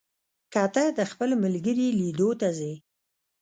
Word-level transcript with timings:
که 0.53 0.63
ته 0.73 0.83
د 0.97 0.99
خپل 1.11 1.29
ملګري 1.43 1.87
لیدو 1.99 2.29
ته 2.39 2.47
ځې، 2.57 2.73